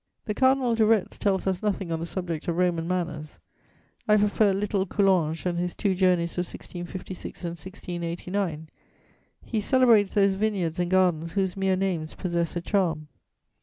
[0.25, 3.37] The Cardinal de Retz tells us nothing on the subject of Roman manners.
[4.07, 8.69] I prefer "little" Coulanges and his two journeys of 1656 and 1689:
[9.45, 13.09] he celebrates those "vineyards" and "gardens" whose mere names possess a charm.